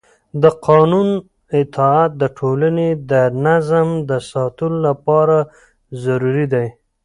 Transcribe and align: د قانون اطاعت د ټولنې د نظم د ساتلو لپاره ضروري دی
د 0.43 0.43
قانون 0.67 1.09
اطاعت 1.61 2.11
د 2.21 2.23
ټولنې 2.37 2.89
د 3.11 3.13
نظم 3.45 3.87
د 4.09 4.11
ساتلو 4.31 4.77
لپاره 4.87 5.37
ضروري 6.03 6.45
دی 6.53 6.67